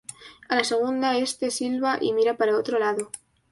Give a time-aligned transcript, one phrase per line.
[0.49, 3.11] a la segunda éste silba y mira para otro lado